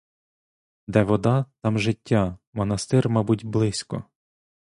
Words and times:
Де 0.87 1.03
вода, 1.03 1.45
там 1.61 1.79
життя, 1.79 2.37
монастир 2.53 3.09
мабуть 3.09 3.45
близько! 3.45 4.03